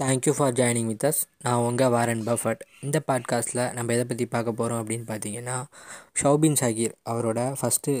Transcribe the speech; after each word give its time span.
Thank you 0.00 0.32
for 0.36 0.52
joining 0.52 0.90
with 0.90 1.04
us 1.04 1.18
நான் 1.42 1.62
உங்கள் 1.68 1.90
Warren 1.94 2.22
Buffett. 2.28 2.60
இந்த 2.80 2.98
பாட்காஸ்ட்டில் 3.08 3.60
நம்ம 3.72 3.92
எதை 3.92 4.04
பற்றி 4.04 4.26
பார்க்க 4.26 4.52
போகிறோம் 4.52 4.80
அப்படின்னு 4.82 5.06
பார்த்தீங்கன்னா 5.10 5.56
ஷௌபின் 6.20 6.56
ஷாகிர் 6.60 6.94
அவரோட 7.10 7.40
ஃபஸ்ட்டு 7.60 7.94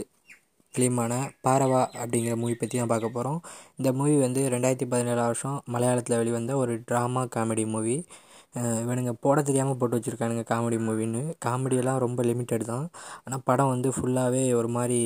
ஃபிலிமான 0.74 1.12
பாரவா 1.44 1.82
அப்படிங்கிற 2.02 2.34
மூவி 2.36 2.54
பற்றி 2.54 2.78
தான் 2.78 2.88
பார்க்க 2.88 3.08
போகிறோம் 3.08 3.38
இந்த 3.76 3.92
மூவி 3.92 4.16
வந்து 4.16 4.42
ரெண்டாயிரத்தி 4.48 4.88
பதினேழாம் 4.88 5.26
வருஷம் 5.26 5.58
மலையாளத்தில் 5.72 6.16
வெளிவந்த 6.16 6.56
ஒரு 6.56 6.74
ட்ராமா 6.90 7.24
காமெடி 7.36 7.66
மூவி 7.66 7.96
இவனுங்க 8.82 9.12
போட 9.20 9.42
தெரியாமல் 9.42 9.76
போட்டு 9.76 9.98
வச்சுருக்கானுங்க 9.98 10.44
காமெடி 10.52 10.78
மூவின்னு 10.86 11.22
காமெடியெல்லாம் 11.46 11.98
ரொம்ப 11.98 12.22
லிமிட்டட் 12.22 12.64
தான். 12.72 12.86
ஆனால் 13.24 13.44
படம் 13.44 13.68
வந்து 13.68 13.90
ஃபுல்லாகவே 13.90 14.54
ஒரு 14.54 14.68
மாதிரி 14.68 15.00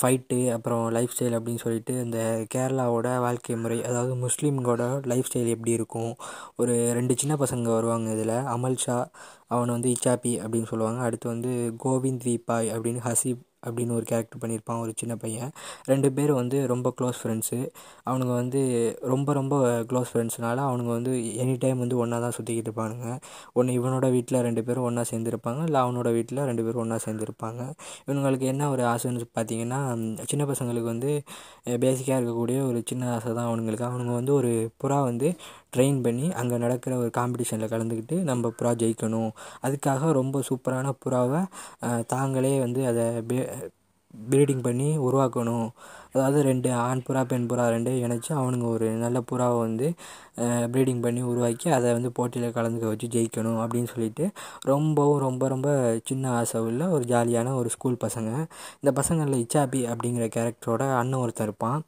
ஃபைட்டு 0.00 0.52
அப்புறம் 0.52 0.90
லைஃப் 0.90 1.14
ஸ்டைல் 1.16 1.36
அப்படின்னு 1.36 1.58
சொல்லிட்டு 1.58 1.94
இந்த 2.04 2.18
கேரளாவோட 2.54 3.18
வாழ்க்கை 3.18 3.56
முறை 3.56 3.78
அதாவது 3.84 4.14
முஸ்லீம்களோட 4.14 4.84
லைஃப் 5.06 5.30
ஸ்டைல் 5.32 5.48
எப்படி 5.48 5.70
இருக்கும்? 5.70 6.12
ஒரு 6.56 6.92
ரெண்டு 6.92 7.16
சின்ன 7.16 7.34
பசங்க 7.44 7.62
வருவாங்க 7.62 8.12
இதில் 8.12 8.34
அமல் 8.54 8.76
ஷா 8.76 8.98
அவனை 9.46 9.72
வந்து 9.74 9.90
இச்சாப்பி 9.90 10.32
அப்படின்னு 10.44 10.66
சொல்லுவாங்க. 10.66 11.02
அடுத்து 11.02 11.28
வந்து 11.28 11.52
கோவிந்த் 11.84 12.24
தீபாய் 12.26 12.70
அப்படின்னு 12.76 13.02
ஹசீப் 13.08 13.42
அப்படின்னு 13.66 13.96
ஒரு 13.98 14.06
கேரக்டர் 14.10 14.42
பண்ணியிருப்பான் 14.42 14.82
ஒரு 14.84 14.92
சின்ன 15.00 15.16
பையன். 15.24 15.50
ரெண்டு 15.92 16.08
பேரும் 16.16 16.38
வந்து 16.42 16.58
ரொம்ப 16.72 16.88
க்ளோஸ் 16.98 17.20
ஃப்ரெண்ட்ஸு 17.22 17.58
அவனுங்க 18.08 18.32
வந்து 18.42 18.60
ரொம்ப 19.14 19.32
ரொம்ப 19.40 19.54
க்ளோஸ் 19.90 20.10
ஃப்ரெண்ட்ஸ்னால 20.12 20.58
அவனுங்க 20.68 20.92
வந்து 20.98 21.12
எனி 21.44 21.56
டைம் 21.64 21.82
வந்து 21.84 21.96
ஒன்றா 22.02 22.18
தான் 22.24 22.36
சுற்றிக்கிட்டு 22.38 22.70
இருப்பானுங்க. 22.70 23.08
ஒன்று 23.58 23.76
இவனோட 23.78 24.08
வீட்டில் 24.16 24.42
ரெண்டு 24.48 24.64
பேரும் 24.68 24.86
ஒன்றா 24.90 25.04
சேர்ந்துருப்பாங்க 25.12 25.62
இல்லை 25.68 25.80
அவனோட 25.86 26.08
வீட்டில் 26.18 26.44
ரெண்டு 26.50 26.64
பேரும் 26.66 26.82
ஒன்றா 26.84 26.98
சேர்ந்துருப்பாங்க. 27.06 27.60
இவங்களுக்கு 28.06 28.46
என்ன 28.54 28.70
ஒரு 28.74 28.84
ஆசைன்னு 28.92 29.26
பார்த்தீங்கன்னா 29.38 29.80
சின்ன 30.32 30.42
பசங்களுக்கு 30.52 30.88
வந்து 30.94 31.10
பேசிக்காக 31.84 32.18
இருக்கக்கூடிய 32.20 32.58
ஒரு 32.70 32.78
சின்ன 32.90 33.04
ஆசை 33.14 33.30
தான் 33.38 33.48
அவனுங்களுக்கு. 33.50 33.86
அவனுங்க 33.90 34.12
வந்து 34.20 34.32
ஒரு 34.40 34.52
புறா 34.82 34.98
வந்து 35.10 35.28
ட்ரெயின் 35.72 35.98
பண்ணி 36.04 36.26
அங்கே 36.40 36.56
நடக்கிற 36.64 36.92
ஒரு 37.02 37.10
காம்படிஷனில் 37.16 37.72
கலந்துக்கிட்டு 37.72 38.16
நம்ம 38.30 38.52
புறா 38.58 38.70
ஜெயிக்கணும். 38.82 39.30
அதுக்காக 39.66 40.10
ரொம்ப 40.20 40.42
சூப்பரான 40.48 40.92
புறாவை 41.04 41.42
தாங்களே 42.14 42.54
வந்து 42.64 42.82
அதை 42.90 43.04
ப்ரீடிங் 44.30 44.62
பண்ணி 44.66 44.90
உருவாக்கணும். 45.06 45.66
அதாவது 46.16 46.40
ரெண்டு 46.48 46.68
ஆண் 46.82 47.02
புறா 47.06 47.22
பெண் 47.30 47.48
புறா 47.50 47.64
ரெண்டையும் 47.72 48.04
இணைச்சி 48.06 48.30
அவனுங்க 48.40 48.66
ஒரு 48.76 48.86
நல்ல 49.04 49.18
புறாவை 49.30 49.58
வந்து 49.66 49.88
ப்ரீடிங் 50.72 51.02
பண்ணி 51.04 51.20
உருவாக்கி 51.30 51.68
அதை 51.76 51.88
வந்து 51.96 52.10
போட்டியில் 52.16 52.54
கலந்துக்க 52.56 52.86
வச்சு 52.92 53.06
ஜெயிக்கணும் 53.14 53.60
அப்படின்னு 53.62 53.90
சொல்லிட்டு 53.92 54.24
ரொம்பவும் 54.70 55.20
ரொம்ப 55.26 55.44
ரொம்ப 55.52 55.68
சின்ன 56.08 56.24
ஆசை 56.38 56.60
உள்ள 56.68 56.82
ஒரு 56.96 57.04
ஜாலியான 57.12 57.54
ஒரு 57.60 57.68
ஸ்கூல் 57.74 57.96
பசங்க. 58.04 58.30
இந்த 58.80 58.90
பசங்களில் 58.98 59.42
இச்சாபி 59.44 59.80
அப்படிங்கிற 59.92 60.26
கேரக்டரோட 60.36 60.82
அண்ணன் 61.00 61.22
ஒருத்தன் 61.24 61.48
இருப்பான். 61.48 61.78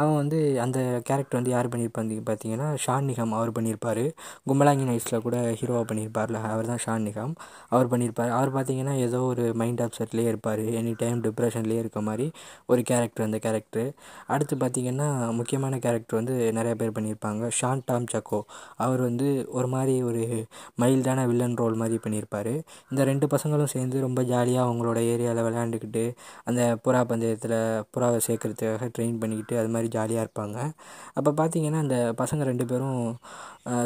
அவன் 0.00 0.16
வந்து 0.20 0.38
அந்த 0.64 0.78
கேரக்டர் 1.08 1.38
வந்து 1.40 1.54
யார் 1.54 1.70
பண்ணியிருப்பாங்க 1.72 2.20
பார்த்தீங்கன்னா 2.30 2.68
ஷான் 2.84 3.08
நிகம் 3.10 3.34
அவர் 3.38 3.54
பண்ணியிருப்பார் 3.58 4.02
கும்பலாங்கி 4.48 4.86
நைட்ஸில் 4.90 5.24
கூட 5.26 5.36
ஹீரோவாக 5.60 5.86
பண்ணியிருப்பார்ல 5.90 6.40
அவர் 6.52 6.70
தான் 6.72 6.82
ஷான் 6.86 7.06
நிகாம் 7.08 7.34
அவர் 7.74 7.90
பண்ணியிருப்பார் 7.94 8.32
அவர் 8.38 8.54
பார்த்தீங்கன்னா 8.56 8.94
ஏதோ 9.06 9.20
ஒரு 9.32 9.46
மைண்ட் 9.62 9.84
அப்செட்லேயே 9.86 10.30
இருப்பார். 10.32 10.64
எனி 10.80 10.94
டைம் 11.02 11.20
டிப்ரெஷன்லேயே 11.26 11.82
இருக்க 11.84 12.00
மாதிரி 12.10 12.28
ஒரு 12.72 12.82
கேரக்டர் 12.92 13.26
அந்த 13.28 13.38
கேரக்டர் 13.46 13.75
அடுத்து 14.34 14.54
பார்த்திங்கன்னா 14.62 15.08
முக்கியமான 15.38 15.78
கேரக்டர் 15.84 16.18
வந்து 16.20 16.34
நிறைய 16.58 16.74
பேர் 16.80 16.94
பண்ணியிருப்பாங்க. 16.96 17.50
Shawn 17.58 17.82
Tom 17.88 18.08
Chaco. 18.14 18.40
அவர் 18.84 19.02
வந்து 19.08 19.28
ஒரு 19.58 19.68
மாதிரி 19.74 19.94
ஒரு 20.10 20.22
மைல்டான 20.82 21.26
வில்லன் 21.30 21.58
ரோல் 21.62 21.80
மாதிரி 21.82 21.98
பண்ணியிருப்பார். 22.04 22.52
இந்த 22.90 23.04
ரெண்டு 23.10 23.28
பசங்களும் 23.34 23.72
சேர்ந்து 23.74 24.04
ரொம்ப 24.06 24.22
ஜாலியாக 24.32 24.66
அவங்களோட 24.68 24.98
ஏரியாவில் 25.12 25.46
விளையாண்டுக்கிட்டு 25.48 26.04
அந்த 26.48 26.62
புறா 26.84 27.02
பந்தயத்தில் 27.12 27.58
புறாவை 27.94 28.20
சேர்க்குறதுக்காக 28.28 28.90
ட்ரெயின் 28.96 29.20
பண்ணிக்கிட்டு 29.24 29.54
அது 29.62 29.70
மாதிரி 29.76 29.90
ஜாலியாக 29.96 30.26
இருப்பாங்க. 30.26 30.58
அப்போ 31.18 31.30
பார்த்திங்கன்னா 31.40 31.82
அந்த 31.86 31.98
பசங்க 32.22 32.42
ரெண்டு 32.50 32.66
பேரும் 32.72 33.00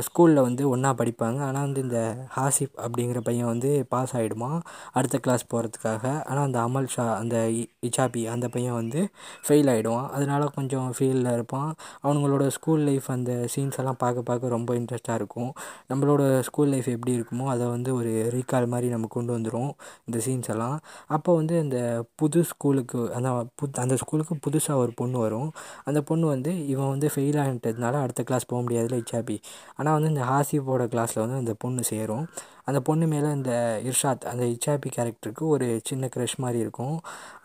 ஸ்கூலில் 0.07 0.45
வந்து 0.47 0.63
ஒன்றா 0.75 0.91
படிப்பாங்க. 1.01 1.39
ஆனால் 1.49 1.67
வந்து 1.67 1.83
இந்த 1.87 2.01
ஹாசிப் 2.37 2.75
அப்படிங்கிற 2.85 3.21
பையன் 3.29 3.51
வந்து 3.53 3.71
பாஸ் 3.93 4.13
ஆகிடுமா 4.19 4.51
அடுத்த 4.99 5.17
கிளாஸ் 5.25 5.45
போகிறதுக்காக 5.53 6.05
ஆனால் 6.31 6.47
அந்த 6.49 6.59
அமல் 6.67 6.89
ஷா 6.95 7.05
அந்த 7.23 7.37
இச்சாபி 7.89 8.23
அந்த 8.35 8.47
பையன் 8.55 8.79
வந்து 8.81 9.01
ஃபெயில் 9.47 9.71
ஆகிடுவான் 9.81 10.09
அதனால் 10.11 10.47
கொஞ்சம் 10.55 10.89
ஃபீலில் 10.99 11.33
இருப்பான். 11.33 11.71
அவனுங்களோட 12.03 12.47
ஸ்கூல் 12.47 12.81
லைஃப் 12.81 13.09
அந்த 13.11 13.33
சீன்ஸ் 13.55 13.79
எல்லாம் 13.79 13.99
பார்க்க 13.99 14.23
பார்க்க 14.23 14.49
ரொம்ப 14.49 14.75
இன்ட்ரெஸ்ட்டாக 14.75 15.15
இருக்கும். 15.15 15.51
நம்மளோட 15.89 16.23
ஸ்கூல் 16.41 16.69
லைஃப் 16.69 16.89
எப்படி 16.89 17.13
இருக்குமோ 17.21 17.47
அதை 17.47 17.67
வந்து 17.67 17.95
ஒரு 17.95 18.13
ரீகால் 18.37 18.67
மாதிரி 18.67 18.89
நம்ம 18.89 19.09
கொண்டு 19.11 19.39
வந்துடும் 19.39 19.71
இந்த 20.05 20.19
சீன்ஸ் 20.27 20.51
எல்லாம். 20.51 20.77
அப்போ 21.07 21.35
வந்து 21.35 21.61
இந்த 21.61 21.79
புது 22.17 22.45
ஸ்கூலுக்கு 22.45 23.01
அந்த 23.15 23.31
புத் 23.63 23.81
அந்த 23.81 23.97
ஸ்கூலுக்கு 23.97 24.37
புதுசாக 24.47 24.77
ஒரு 24.77 24.93
பொண்ணு 24.95 25.19
வரும். 25.19 25.51
அந்த 25.85 26.03
பொண்ணு 26.03 26.27
வந்து 26.27 26.67
இவன் 26.67 26.89
வந்து 26.89 27.11
ஃபெயில் 27.15 27.41
ஆகிட்டதுனால 27.45 27.93
அடுத்த 27.93 28.23
கிளாஸ் 28.23 28.47
போக 28.47 28.61
முடியாதுல 28.63 29.03
இச்சாபி. 29.03 29.39
ஆனால் 29.77 29.93
வந்து 29.93 30.09
இந்த 30.09 30.25
ஹாசிஃபோட 30.33 30.85
கிளாஸில் 30.95 31.25
வந்து 31.25 31.41
அந்த 31.43 31.55
பொண்ணு 31.59 31.85
சேரும். 31.85 32.27
அந்த 32.71 32.81
பொண்ணு 32.89 33.07
மேலே 33.13 33.29
இந்த 33.39 33.53
இர்ஷாத் 33.91 34.27
அந்த 34.33 34.45
இச்சாபி 34.55 34.89
கேரக்டருக்கு 34.97 35.45
ஒரு 35.55 35.69
சின்ன 35.91 36.09
க்ரஷ் 36.15 36.37
மாதிரி 36.45 36.59
இருக்கும். 36.65 36.97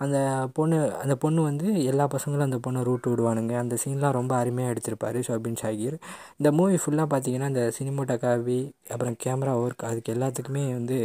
அந்த 0.04 0.18
பொண்ணு 0.58 0.78
அந்த 1.04 1.16
பொண்ணு 1.24 1.42
வந்து 1.50 1.68
எல்லா 1.92 2.08
பசங்களும் 2.16 2.48
அந்த 2.50 2.60
பொண்ணை 2.68 2.84
ரூட்டு 2.90 3.10
விடுவானுங்க. 3.12 3.54
அந்த 3.64 3.78
சீன்லாம் 3.84 4.18
ரொம்ப 4.20 4.34
அருமையாக 4.42 4.74
எடுத்திருப்பார் 4.74 5.20
ஷோபின் 5.28 5.60
ஷாகிர் 5.64 5.98
இந்த 6.40 6.52
மூவி 6.60 6.78
ஃபுல்லாக 6.84 7.08
பார்த்தீங்கன்னா 7.14 7.50
இந்த 7.54 7.64
சினிமோட்டோகிராஃபி 7.78 8.60
அப்புறம் 8.94 9.16
கேமரா 9.24 9.54
ஒர்க் 9.64 9.86
அதுக்கு 9.90 10.14
எல்லாத்துக்குமே 10.16 10.64
வந்து 10.80 10.98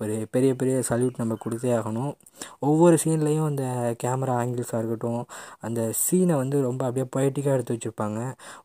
ஒரு 0.00 0.14
பெரிய 0.34 0.52
பெரிய 0.60 0.76
சல்யூட் 0.90 1.20
நம்ம 1.22 1.36
கொடுத்தே 1.44 1.70
ஆகணும். 1.78 2.12
ஒவ்வொரு 2.68 2.96
சீன்லேயும் 3.04 3.48
அந்த 3.50 3.64
கேமரா 4.02 4.34
ஆங்கிள்ஸாக 4.42 4.80
இருக்கட்டும் 4.80 5.22
அந்த 5.66 5.80
சீனை 6.04 6.34
வந்து 6.42 6.56
ரொம்ப 6.68 6.82
அப்படியே 6.88 7.06
பொயட்டிக்காக 7.16 7.56
எடுத்து 7.58 7.76
வச்சுருப்பாங்க. 7.76 8.20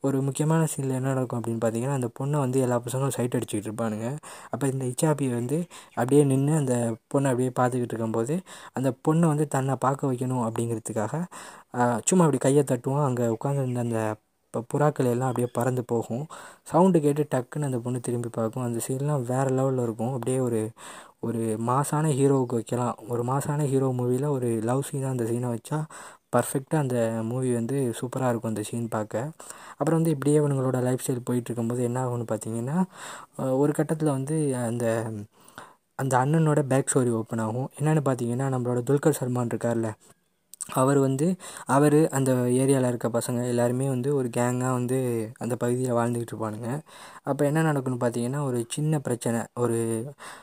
ஒரு 0.06 0.18
முக்கியமான 0.28 0.62
சீனில் 0.74 0.98
என்ன 1.00 1.14
நடக்கும் 1.14 1.40
அப்படின்னு 1.42 1.64
பார்த்தீங்கன்னா 1.66 1.98
அந்த 2.00 2.10
பொண்ணை 2.20 2.38
வந்து 2.46 2.60
எல்லா 2.66 2.78
பசங்களும் 2.86 3.16
சைட் 3.18 3.38
அடிச்சுக்கிட்டு 3.38 3.70
இருப்பானுங்க. 3.72 4.10
அப்போ 4.54 4.66
இந்த 4.74 4.86
ஹிஜாபி 4.96 5.28
வந்து 5.38 5.58
அப்படியே 5.98 6.22
நின்று 6.32 6.54
அந்த 6.62 6.76
பொண்ணை 7.14 7.30
அப்படியே 7.34 7.52
பார்த்துக்கிட்டு 7.60 7.94
இருக்கும்போது 7.96 8.36
அந்த 8.78 8.90
பொண்ணை 9.08 9.26
வந்து 9.34 9.48
தன்னை 9.56 9.76
பார்க்க 9.86 10.12
வைக்கணும் 10.12 10.44
அப்படிங்கிறதுக்காக 10.48 11.14
சும்மா 12.10 12.26
அப்படி 12.26 12.40
கையை 12.46 12.64
தட்டுவோம். 12.72 13.06
அங்கே 13.08 13.26
உட்காந்துருந்த 13.36 13.82
அந்த 13.88 14.00
இப்போ 14.54 14.60
புறாக்கள் 14.74 15.10
எல்லாம் 15.14 15.30
அப்படியே 15.32 15.50
பறந்து 15.58 15.82
போகும். 15.92 16.26
சவுண்டு 16.72 16.98
கேட்டு 17.06 17.24
டக்குன்னு 17.34 17.68
அந்த 17.70 17.80
பொண்ணு 17.86 18.00
திரும்பி 18.08 18.30
பார்க்கும். 18.38 18.66
அந்த 18.68 18.80
சீன்லாம் 18.86 19.26
வேறு 19.32 19.52
லெவலில் 19.58 19.84
இருக்கும். 19.88 20.14
அப்படியே 20.16 20.40
ஒரு 20.48 20.62
ஒரு 21.28 21.42
மாசான 21.70 22.06
ஹீரோவுக்கு 22.18 22.58
வைக்கலாம். 22.60 22.96
ஒரு 23.14 23.22
மாசான 23.32 23.66
ஹீரோ 23.72 23.88
மூவியில் 24.00 24.28
ஒரு 24.36 24.50
லவ் 24.70 24.86
சீனாக 24.90 25.14
அந்த 25.16 25.26
சீனை 25.32 25.50
வச்சா 25.56 25.80
பர்ஃபெக்டாக 26.36 26.84
அந்த 26.86 26.98
மூவி 27.30 27.50
வந்து 27.60 27.78
சூப்பராக 28.00 28.32
இருக்கும் 28.32 28.54
அந்த 28.54 28.64
சீன் 28.70 28.88
பார்க்க. 28.96 29.24
அப்புறம் 29.78 29.98
வந்து 30.00 30.14
இப்படியே 30.16 30.38
இவனுங்களோட 30.42 30.78
லைஃப் 30.88 31.04
ஸ்டைல் 31.04 31.26
போயிட்டுருக்கும்போது 31.30 31.82
என்ன 31.90 32.00
ஆகும்னு 32.06 32.28
பார்த்தீங்கன்னா 32.34 32.78
ஒரு 33.64 33.74
கட்டத்தில் 33.80 34.16
வந்து 34.18 34.38
அந்த 34.70 34.86
அந்த 36.00 36.14
அண்ணனோட 36.22 36.62
பேக் 36.72 36.90
ஸ்டோரி 36.92 37.12
ஓப்பன் 37.20 37.44
ஆகும். 37.44 37.70
என்னென்னு 37.80 38.02
பார்த்தீங்கன்னா 38.08 38.48
நம்மளோட 38.54 38.80
துல்கர் 38.90 39.18
சல்மான் 39.20 39.52
இருக்கார்ல 39.54 39.90
அவர் 40.70 40.98
வந்து 40.98 41.28
அவர் 41.66 42.08
அந்த 42.10 42.32
ஏரியாவில் 42.34 42.88
இருக்க 42.88 43.08
பசங்க 43.10 43.40
எல்லாருமே 43.48 43.88
வந்து 43.90 44.16
ஒரு 44.16 44.28
கேங்காக 44.38 44.72
வந்து 44.74 44.98
அந்த 45.38 45.56
பகுதியில் 45.56 45.94
வாழ்ந்துக்கிட்டு 45.94 46.34
இருப்பானுங்க. 46.34 46.70
அப்போ 47.24 47.46
என்ன 47.46 47.62
நடக்கும்னு 47.62 48.00
பார்த்தீங்கன்னா 48.06 48.42
ஒரு 48.44 48.66
சின்ன 48.70 49.00
பிரச்சனை. 49.00 49.40
ஒரு 49.54 49.78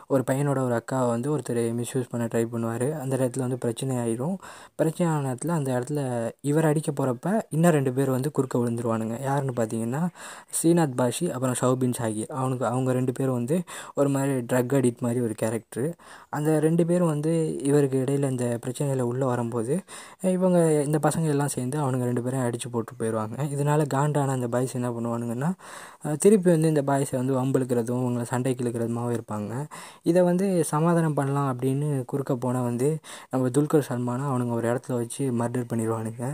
ஒரு 0.07 0.23
பையனோட 0.31 0.59
ஒரு 0.59 0.75
அக்காவை 0.81 1.09
வந்து 1.09 1.29
ஒருத்தர் 1.35 1.61
மிஸ்யூஸ் 1.81 2.09
பண்ண 2.11 2.25
ட்ரை 2.27 2.45
பண்ணுவார். 2.53 2.87
அந்த 3.01 3.17
இடத்துல 3.17 3.39
வந்து 3.39 3.59
பிரச்சனை 3.59 3.97
ஆயிரும். 3.97 4.37
பிரச்சனை 4.77 5.13
ஆன 5.13 5.35
இடத்துல 5.35 5.55
அந்த 5.59 5.71
இடத்துல 5.79 6.01
இவர் 6.41 6.65
அடிக்க 6.65 6.93
போகிறப்ப 6.93 7.43
இன்னும் 7.51 7.71
ரெண்டு 7.71 7.93
பேர் 7.93 8.11
வந்து 8.11 8.31
குறுக்க 8.31 8.59
விழுந்துருவானுங்க. 8.59 9.23
யாருன்னு 9.23 9.55
பார்த்தீங்கன்னா 9.61 10.03
ஸ்ரீநாத் 10.59 10.97
பாஷி 10.97 11.31
அப்புறம் 11.31 11.59
ஷௌபின் 11.63 11.97
ஷாகிர் 12.01 12.33
அவனுக்கு 12.41 12.67
அவங்க 12.67 12.93
ரெண்டு 12.93 13.13
பேரும் 13.13 13.39
வந்து 13.41 13.59
ஒரு 13.95 14.09
மாதிரி 14.09 14.33
ட்ரக் 14.53 14.75
அடிக்ட் 14.81 14.99
மாதிரி 14.99 15.21
ஒரு 15.21 15.35
கேரக்டர் 15.35 15.89
அந்த 16.31 16.59
ரெண்டு 16.61 16.87
பேரும் 16.87 17.09
வந்து 17.09 17.33
இவருக்கு 17.63 17.99
இடையில் 17.99 18.31
இந்த 18.31 18.59
பிரச்சனையில் 18.67 19.01
உள்ளே 19.01 19.25
வரும்போது 19.25 19.75
இவங்க 20.33 20.59
இந்த 20.83 20.99
பசங்க 21.07 21.27
எல்லாம் 21.27 21.53
சேர்ந்து 21.55 21.77
அவனுங்க 21.83 22.05
ரெண்டு 22.05 22.23
பேரும் 22.23 22.45
அடித்து 22.47 22.69
போட்டு 22.71 22.93
போயிடுவாங்க 23.01 23.37
இதனால் 23.55 23.85
காண்டான 23.87 24.35
அந்த 24.39 24.49
பாய்ஸ் 24.49 24.75
என்ன 24.75 24.91
பண்ணுவானுங்கன்னா 24.91 25.51
திருப்பி 26.17 26.49
வந்து 26.51 26.69
இந்த 26.69 26.83
பாய்ஸை 26.83 27.17
வந்து 27.17 27.35
வம்புழுக்கிறதும் 27.39 28.03
அவங்கள 28.03 28.25
சண்டைக்கு 28.33 28.65
இழுக்கிறதுமாகவும் 28.65 29.17
இருப்பாங்க. 29.19 29.53
இதை 30.03 30.23
வந்து 30.23 30.47
சமாதானம் 30.73 31.15
பண்ணலாம் 31.15 31.51
அப்படின்னு 31.53 32.05
குறுக்க 32.05 32.33
போனால் 32.37 32.63
வந்து 32.63 32.89
நம்ம 33.31 33.51
துல்கர் 33.59 33.89
சல்மானை 33.89 34.25
அவனுங்க 34.31 34.55
ஒரு 34.61 34.69
இடத்துல 34.73 34.97
வச்சு 35.03 35.25
மர்டர் 35.41 35.71
பண்ணிடுவானுங்க 35.71 36.25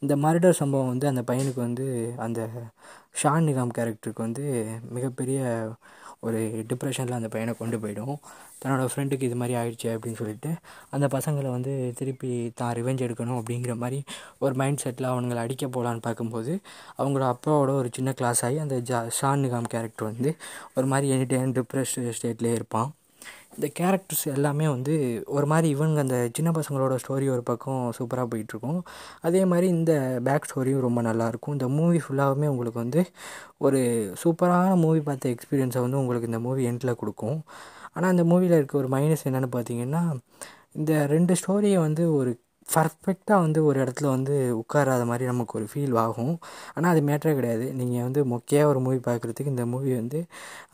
இந்த 0.00 0.16
மர்டர் 0.16 0.60
சம்பவம் 0.62 0.92
வந்து 0.92 1.08
அந்த 1.12 1.22
பையனுக்கு 1.30 1.60
வந்து 1.60 1.86
அந்த 2.18 2.40
ஷான் 3.22 3.46
நிகாம் 3.48 3.74
கேரக்டருக்கு 3.78 4.24
வந்து 4.26 4.44
மிகப்பெரிய 4.90 5.40
ஒரு 6.20 6.64
டிப்ரெஷனில் 6.68 7.18
அந்த 7.18 7.28
பையனை 7.28 7.54
கொண்டு 7.58 7.78
போயிடும். 7.78 8.16
தன்னோடய 8.64 8.88
ஃப்ரெண்டுக்கு 8.94 9.22
இது 9.22 9.36
மாதிரி 9.36 9.54
ஆயிடுச்சு 9.58 9.86
அப்படின்னு 9.86 10.14
சொல்லிட்டு 10.14 10.50
அந்த 10.90 11.06
பசங்களை 11.06 11.50
வந்து 11.50 11.92
திருப்பி 11.96 12.52
தான் 12.54 12.74
ரிவெஞ்ச் 12.74 13.04
எடுக்கணும் 13.06 13.40
அப்படிங்கிற 13.40 13.76
மாதிரி 13.76 14.04
ஒரு 14.38 14.54
மைண்ட் 14.54 14.82
செட்டில் 14.84 15.08
அவனுங்களை 15.10 15.36
அடிக்க 15.36 15.66
போகலான்னு 15.66 16.00
பார்க்கும்போது 16.00 16.52
அவங்களோட 16.98 17.26
அப்பாவோட 17.34 17.72
ஒரு 17.80 17.88
சின்ன 17.92 18.12
கிளாஸ் 18.12 18.44
ஆகி 18.44 18.58
அந்த 18.58 18.76
ஜா 18.90 19.00
ஷான் 19.20 19.42
நிகாம் 19.44 19.68
கேரக்டர் 19.68 20.10
வந்து 20.12 20.36
ஒரு 20.74 20.86
மாதிரி 20.86 21.12
எனி 21.12 21.26
டைம் 21.26 21.52
டிப்ரெஷ் 21.52 21.96
ஸ்டேட்லேயே 21.96 22.52
இருப்பான். 22.52 22.92
இந்த 23.56 23.68
கேரக்டர்ஸ் 23.80 24.24
எல்லாமே 24.34 24.68
வந்து 24.68 24.94
ஒரு 25.26 25.46
மாதிரி 25.46 25.68
இவங்க 25.68 26.00
அந்த 26.00 26.28
சின்ன 26.32 26.50
பசங்களோட 26.50 26.94
ஸ்டோரி 27.02 27.26
ஒரு 27.34 27.42
பக்கம் 27.42 27.92
சூப்பராக 27.98 28.26
போயிட்டுருக்கும். 28.32 28.80
அதே 29.20 29.44
மாதிரி 29.44 29.66
இந்த 29.68 30.20
பேக் 30.24 30.48
ஸ்டோரியும் 30.50 30.80
ரொம்ப 30.80 31.02
நல்லாயிருக்கும் 31.02 31.52
இந்த 31.52 31.68
மூவி 31.68 32.00
ஃபுல்லாகவுமே 32.04 32.46
உங்களுக்கு 32.46 32.80
வந்து 32.80 33.02
ஒரு 33.58 33.80
சூப்பரான 34.24 34.76
மூவி 34.76 35.00
பார்த்த 35.00 35.34
எக்ஸ்பீரியன்ஸை 35.34 35.80
வந்து 35.80 35.98
உங்களுக்கு 35.98 36.26
இந்த 36.26 36.38
மூவி 36.38 36.68
எண்டில் 36.70 37.00
கொடுக்கும். 37.02 37.38
ஆனால் 37.92 38.10
இந்த 38.10 38.24
மூவியில் 38.24 38.58
இருக்க 38.60 38.76
ஒரு 38.78 38.88
மைனஸ் 38.88 39.26
என்னென்னு 39.30 39.50
பார்த்தீங்கன்னா 39.56 40.02
இந்த 40.72 40.92
ரெண்டு 41.06 41.34
ஸ்டோரியை 41.40 41.78
வந்து 41.78 42.14
ஒரு 42.14 42.30
பர்ஃபெக்டாக 42.72 43.38
வந்து 43.44 43.60
ஒரு 43.68 43.78
இடத்துல 43.84 44.06
வந்து 44.14 44.34
உட்காராத 44.60 45.02
மாதிரி 45.10 45.24
நமக்கு 45.30 45.56
ஒரு 45.58 45.66
ஃபீல் 45.72 45.96
ஆகும். 46.04 46.34
ஆனால் 46.74 46.90
அது 46.94 47.00
மேட்டரே 47.08 47.32
கிடையாது. 47.38 47.66
நீங்கள் 47.80 48.04
வந்து 48.06 48.20
மொக்கையாக 48.32 48.70
ஒரு 48.72 48.80
மூவி 48.86 49.00
பார்க்குறதுக்கு 49.08 49.52
இந்த 49.54 49.66
மூவி 49.72 49.92
வந்து 50.00 50.20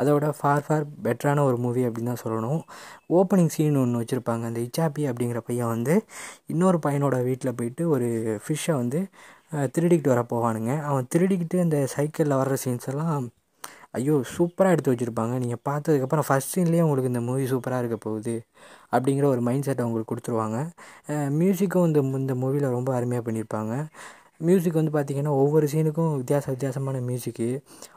அதோட 0.03 0.29
ஃபார் 0.39 0.65
ஃபார் 0.67 0.87
பெட்டரான 1.07 1.45
ஒரு 1.49 1.59
மூவி 1.65 1.83
அப்படின்னு 1.89 2.13
தான் 2.13 2.23
சொல்லணும். 2.25 2.63
ஓப்பனிங் 3.19 3.53
சீன் 3.57 3.81
ஒன்று 3.83 4.03
வச்சுருப்பாங்க. 4.03 4.45
அந்த 4.51 4.63
இச்சாப்பி 4.69 5.05
அப்படிங்கிற 5.13 5.43
பையன் 5.49 5.73
வந்து 5.77 5.97
இன்னொரு 6.55 6.81
பையனோட 6.87 7.19
வீட்டில் 7.29 7.57
போயிட்டு 7.61 7.85
ஒரு 7.97 8.09
ஃபிஷ்ஷை 8.47 8.77
வந்து 8.83 9.01
திருடிக்கிட்டு 9.75 10.15
வர 10.15 10.23
போவானுங்க. 10.33 10.73
அவன் 10.91 11.11
திருடிக்கிட்டு 11.15 11.59
அந்த 11.67 11.79
சைக்கிளில் 11.97 12.41
வர்ற 12.43 12.57
சீன்ஸ் 12.65 12.91
எல்லாம் 12.93 13.29
ஐயோ 13.99 14.15
சூப்பராக 14.35 14.75
எடுத்து 14.75 14.93
வச்சுருப்பாங்க. 14.93 15.35
நீங்கள் 15.43 15.63
பார்த்ததுக்கப்புறம் 15.69 16.27
ஃபஸ்ட் 16.29 16.53
சீன்லேயே 16.55 16.83
உங்களுக்கு 16.87 17.13
இந்த 17.13 17.23
மூவி 17.29 17.45
சூப்பராக 17.53 17.83
இருக்க 17.83 17.97
போகுது 18.07 18.35
அப்படிங்கிற 18.95 19.27
ஒரு 19.35 19.43
மைண்ட் 19.49 19.67
செட்டை 19.69 19.85
உங்களுக்கு 19.89 20.13
கொடுத்துருவாங்க. 20.13 20.59
மியூசிக்கும் 21.41 21.87
இந்த 21.91 22.03
இந்த 22.23 22.35
மூவியில் 22.43 22.69
ரொம்ப 22.77 22.91
அருமையாக 22.99 23.25
பண்ணியிருப்பாங்க. 23.29 23.75
மியூசிக் 24.49 24.79
வந்து 24.81 24.93
பார்த்திங்கன்னா 24.97 25.33
ஒவ்வொரு 25.43 25.67
சீனுக்கும் 25.73 26.13
வித்தியாச 26.17 26.45
வித்தியாசமான 26.47 26.99
மியூசிக்கு 27.01 27.49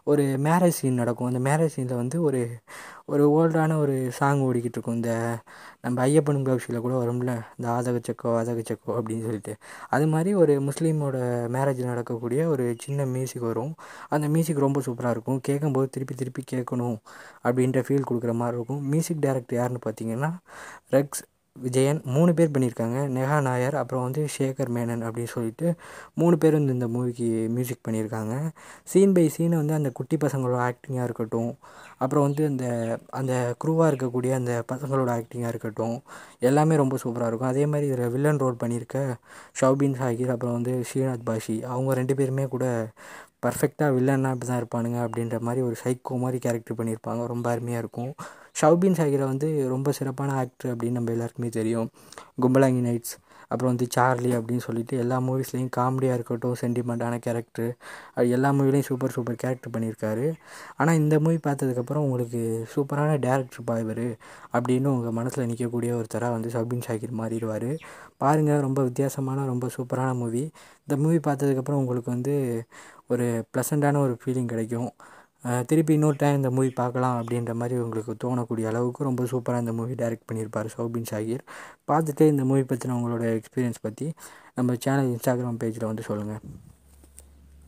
ஒரு 0.04 0.24
மேரேஜ் 0.48 0.78
சீன் 0.78 1.00
நடக்கும். 1.02 1.30
அந்த 1.32 1.42
மேரேஜ் 1.50 1.74
சீனில் 1.76 2.00
வந்து 2.02 2.18
ஒரு 2.22 2.42
ஒரு 3.06 3.24
ஓல்டான 3.38 3.78
ஒரு 3.78 3.96
சாங் 4.12 4.42
ஓடிக்கிட்டு 4.42 4.78
இருக்கும். 4.78 4.96
இந்த 4.96 5.12
நம்ம 5.82 6.06
ஐயப்பன் 6.08 6.42
கவுஷியில் 6.50 6.84
கூட 6.86 6.94
வரும்ல? 7.04 7.32
இந்த 7.58 7.68
ஆதக 7.76 7.98
சக்கோ 8.08 8.30
ஆதக 8.40 8.60
சக்கோ 8.70 8.92
அப்படின்னு 8.98 9.26
சொல்லிட்டு. 9.28 9.56
அது 9.90 10.08
மாதிரி 10.08 10.34
ஒரு 10.34 10.54
முஸ்லீமோட 10.68 11.18
மேரேஜ் 11.56 11.82
நடக்கக்கூடிய 11.92 12.48
ஒரு 12.48 12.66
சின்ன 12.80 13.06
மியூசிக் 13.06 13.48
வரும். 13.52 13.74
அந்த 14.10 14.28
மியூசிக் 14.28 14.64
ரொம்ப 14.68 14.82
சூப்பராக 14.86 15.16
இருக்கும். 15.18 15.42
கேட்கும்போது 15.42 15.90
திருப்பி 15.90 16.16
திருப்பி 16.16 16.44
கேட்கணும் 16.54 16.98
அப்படின்ற 17.44 17.82
ஃபீல் 17.88 18.10
கொடுக்குற 18.12 18.34
மாதிரி 18.34 18.58
இருக்கும். 18.58 18.82
மியூசிக் 18.90 19.24
டைரக்டர் 19.28 19.60
யாருன்னு 19.60 19.84
பார்த்தீங்கன்னா 19.88 20.32
ரெக்ஸ் 20.92 21.24
விஜயன் 21.56 22.00
மூணு 22.14 22.32
பேர் 22.38 22.52
பண்ணியிருக்காங்க. 22.54 23.00
நெஹா 23.16 23.36
நாயர் 23.48 23.76
அப்புறம் 23.82 24.04
வந்து 24.06 24.22
ஷேகர் 24.36 24.72
மேனன் 24.76 25.04
அப்படின்னு 25.08 25.32
சொல்லிட்டு 25.34 25.68
மூணு 26.22 26.36
பேர் 26.42 26.58
வந்து 26.58 26.76
இந்த 26.78 26.88
மூவிக்கு 26.96 27.28
மியூசிக் 27.56 27.84
பண்ணியிருக்காங்க. 27.88 28.34
சீன் 28.92 29.14
பை 29.18 29.26
சீன் 29.36 29.56
வந்து 29.60 29.76
அந்த 29.80 29.90
குட்டி 30.00 30.18
பசங்களோட 30.24 30.60
ஆக்டிங்காக 30.70 31.08
இருக்கட்டும் 31.10 31.52
அப்புறம் 32.04 32.26
வந்து 32.28 32.44
அந்த 32.52 32.66
அந்த 33.20 33.34
குரூவாக 33.64 33.90
இருக்கக்கூடிய 33.92 34.32
அந்த 34.40 34.54
பசங்களோட 34.72 35.10
ஆக்டிங்காக 35.18 35.54
இருக்கட்டும் 35.54 35.96
எல்லாமே 36.50 36.76
ரொம்ப 36.84 36.98
சூப்பராக 37.04 37.30
இருக்கும். 37.32 37.52
அதே 37.54 37.66
மாதிரி 37.74 37.88
இதில் 37.92 38.14
வில்லன் 38.16 38.42
ரோல் 38.46 38.62
பண்ணியிருக்க 38.64 38.98
ஷவுபின் 39.62 39.98
சாகிர் 40.02 40.34
அப்புறம் 40.36 40.58
வந்து 40.60 40.76
ஸ்ரீநாத் 40.90 41.28
பாஷி 41.30 41.58
அவங்க 41.74 41.94
ரெண்டு 42.02 42.16
பேருமே 42.22 42.48
கூட 42.56 42.66
பர்ஃபெக்டாக 43.46 43.94
வில்லன்னா 43.98 44.30
இப்படி 44.34 44.48
தான் 44.50 44.62
இருப்பானுங்க 44.62 45.00
அப்படின்ற 45.06 45.38
மாதிரி 45.48 45.62
ஒரு 45.70 45.76
சைக்கோ 45.84 46.16
மாதிரி 46.24 46.38
கேரக்டர் 46.46 46.78
பண்ணியிருப்பாங்க. 46.80 47.24
ரொம்ப 47.34 47.48
அருமையாக 47.54 47.84
இருக்கும். 47.86 48.12
ஷவுபின் 48.56 48.98
சாகிரா 49.00 49.26
வந்து 49.34 49.48
ரொம்ப 49.74 49.92
சிறப்பான 50.00 50.32
ஆக்டர் 50.42 50.72
அப்படின்னு 50.74 50.98
நம்ம 51.00 51.12
எல்லாருக்குமே 51.12 51.50
தெரியும். 51.60 51.88
கும்பலாங்கி 52.44 52.82
நைட்ஸ் 52.88 53.14
அப்புறம் 53.52 53.72
வந்து 53.72 53.86
சார்லி 53.96 54.30
அப்படின்னு 54.36 54.64
சொல்லிட்டு 54.66 54.94
எல்லா 55.02 55.18
மூவிஸ்லேயும் 55.26 55.72
காமெடியாக 55.78 56.18
இருக்கட்டும் 56.18 56.56
சென்டிமெண்ட்டான 56.62 57.16
கேரக்டர் 57.26 57.72
எல்லா 58.36 58.50
மூவிலையும் 58.58 58.88
சூப்பர் 58.90 59.14
சூப்பர் 59.16 59.40
கேரக்டர் 59.44 59.74
பண்ணியிருக்காரு. 59.76 60.26
ஆனால் 60.78 61.00
இந்த 61.02 61.16
மூவி 61.26 61.40
பார்த்ததுக்கப்புறம் 61.48 62.06
உங்களுக்கு 62.08 62.42
சூப்பரான 62.74 63.18
டேரக்டர்ப்பா 63.26 63.76
இவர் 63.84 64.06
அப்படின்னு 64.56 64.90
உங்கள் 64.96 65.18
மனசில் 65.20 65.50
நிற்கக்கூடிய 65.52 65.92
ஒருத்தராக 66.00 66.32
வந்து 66.38 66.54
சபின் 66.56 66.86
ஷாகிர் 66.88 67.20
மாறிடுவார். 67.22 67.70
பாருங்கள் 68.24 68.64
ரொம்ப 68.68 68.82
வித்தியாசமான 68.90 69.46
ரொம்ப 69.54 69.70
சூப்பரான 69.78 70.12
மூவி 70.22 70.44
இந்த 70.86 70.98
மூவி 71.04 71.20
பார்த்ததுக்கப்புறம் 71.30 71.82
உங்களுக்கு 71.84 72.12
வந்து 72.16 72.36
ஒரு 73.14 73.28
ப்ளசண்ட்டான 73.54 74.02
ஒரு 74.06 74.16
ஃபீலிங் 74.22 74.52
கிடைக்கும். 74.54 74.92
திருப்பி 75.68 75.94
இன்னொரு 75.94 76.18
டைம் 76.18 76.36
இந்த 76.36 76.50
மூவி 76.50 76.72
பார்க்கலாம் 76.74 77.18
அப்படின்ற 77.20 77.54
மாதிரி 77.54 77.78
உங்களுக்கு 77.80 78.14
தோணக்கூடிய 78.24 78.68
அளவுக்கு 78.68 79.04
ரொம்ப 79.04 79.26
சூப்பராக 79.26 79.64
இந்த 79.64 79.74
மூவி 79.74 79.96
டைரக்ட் 79.96 80.28
பண்ணியிருப்பார் 80.30 80.74
சௌபின் 80.76 81.10
ஷாகிர் 81.12 81.44
பார்த்துட்டு 81.88 82.26
இந்த 82.28 82.46
மூவி 82.46 82.66
பற்றின 82.66 82.98
உங்களோட 83.00 83.26
எக்ஸ்பீரியன்ஸ் 83.36 83.82
பற்றி 83.82 84.08
நம்ம 84.56 84.78
சேனல் 84.80 85.12
இன்ஸ்டாகிராம் 85.12 85.60
பேஜில் 85.64 85.90
வந்து 85.92 86.06
சொல்லுங்கள் 86.08 86.73